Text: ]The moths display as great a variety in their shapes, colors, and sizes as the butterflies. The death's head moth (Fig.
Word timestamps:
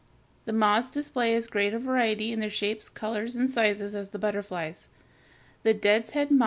]The 0.45 0.51
moths 0.51 0.89
display 0.89 1.35
as 1.35 1.45
great 1.45 1.75
a 1.75 1.77
variety 1.77 2.33
in 2.33 2.39
their 2.39 2.49
shapes, 2.49 2.89
colors, 2.89 3.35
and 3.35 3.47
sizes 3.47 3.93
as 3.93 4.09
the 4.09 4.17
butterflies. 4.17 4.87
The 5.61 5.75
death's 5.75 6.09
head 6.17 6.31
moth 6.31 6.39
(Fig. 6.39 6.39